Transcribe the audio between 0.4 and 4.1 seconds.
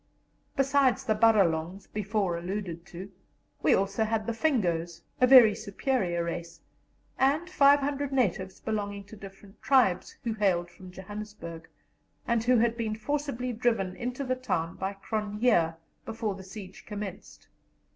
Besides the Baralongs before alluded to, we had also